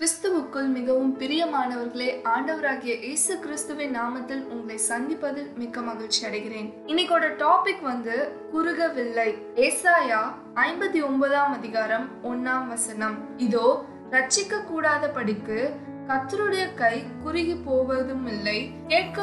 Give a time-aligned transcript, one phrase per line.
[0.00, 6.68] கிறிஸ்துவுக்குள் மிகவும் பிரியமானவர்களே ஆண்டவராகிய இயேசு கிறிஸ்துவின் நாமத்தில் உங்களை சந்திப்பதில் மிக்க மகிழ்ச்சி அடைகிறேன்.
[6.86, 9.34] இன்னைக்கோட டாபிக் வந்து குறுகவில்லை.
[9.54, 10.20] ஏசாயா
[10.54, 13.16] ஐம்பத்தி ஒன்பதாம் அதிகாரம் ஒன்னாம் வசனம்.
[13.36, 15.74] இதோ ரட்சிக்க கூடாத படிக்கு
[16.08, 18.72] கத்தருடைய கை குறுகி போவதும் இல்லை.
[18.86, 19.22] கேட்க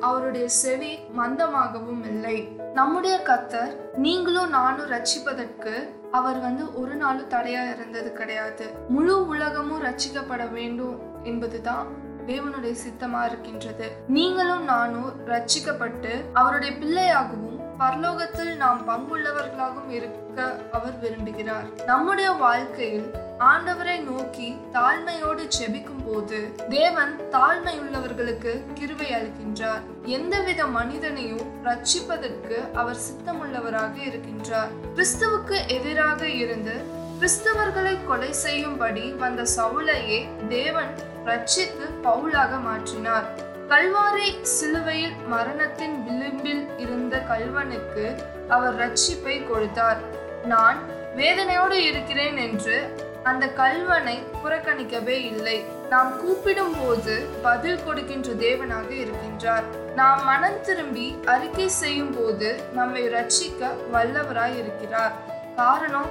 [0.00, 2.48] அவருடைய செவி மந்தமாகவும் இல்லை.
[2.74, 8.70] நம்முடைய கத்தர் நீங்களும் நானும் ரட்சிப்பதற்கு அவர் வந்து ஒரு நாளும் தடையா இருந்தது கிடையாது.
[8.88, 11.86] முழு உலகமும் ரட்சிக்கப்பட வேண்டும் என்பதுதான்
[12.26, 13.90] தேவனுடைய சித்தமா இருக்கின்றது.
[14.08, 21.84] நீங்களும் நானும் ரட்சிக்கப்பட்டு அவருடைய பிள்ளையாகவும் பரலோகத்தில் நாம் பங்குள்ளவர்களாகவும் இருக்க அவர் விரும்புகிறார்.
[21.84, 23.10] நம்முடைய வாழ்க்கையில்
[23.50, 26.38] ஆண்டவரை நோக்கி தாழ்மையோடு செபிக்கும் போது
[26.68, 29.82] தேவன் தாழ்மையுள்ளவர்களுக்கு கிருவை அளிக்கின்றார்.
[30.16, 34.72] எந்தவித மனிதனையும் ரட்சிப்பதற்கு அவர் சித்தமுள்ளவராக இருக்கின்றார்.
[34.96, 36.76] கிறிஸ்துவுக்கு எதிராக இருந்து
[37.18, 40.92] கிறிஸ்தவர்களை கொலை செய்யும்படி வந்த சவுலையே தேவன்
[41.30, 43.26] ரட்சித்து பவுலாக மாற்றினார்.
[43.72, 48.04] கல்வாரி சிலுவையில் மரணத்தின் விளிம்பில் இருந்த கல்வனுக்கு
[48.48, 50.02] அவர் ரட்சிப்பை கொடுத்தார்.
[50.44, 50.78] நான்
[51.16, 52.76] வேதனையோடு இருக்கிறேன் என்று
[53.22, 55.64] அந்த கல்வனை புறக்கணிக்கவே இல்லை.
[55.90, 59.62] நாம் கூப்பிடும் போது பதில் கொடுக்கின்ற தேவனாக இருக்கின்றார்.
[59.94, 65.14] நாம் மனம் திரும்பி அறிக்கை செய்யும் போது நம்மை ரட்சிக்க வல்லவராய் இருக்கிறார்.
[65.56, 66.10] காரணம்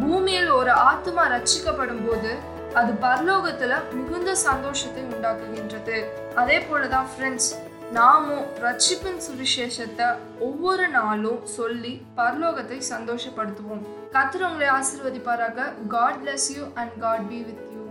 [0.00, 2.32] பூமியில் ஒரு ஆத்மா ரட்சிக்கப்படும் போது
[2.74, 6.04] அது பரலோகத்துல மிகுந்த சந்தோஷத்தை உண்டாக்குகின்றது.
[6.34, 7.50] அதே போலதான் ஃப்ரெண்ட்ஸ்
[7.92, 13.82] நாமும் ரட்சிப்பின் சுவிசேஷத்தை ஒவ்வொரு நாளும் சொல்லி பரலோகத்தை சந்தோஷப்படுத்துவோம்.
[14.12, 15.86] கத்திர உங்களை ஆசிர்வதிப்பாராக.
[15.88, 17.89] God bless you and God be with you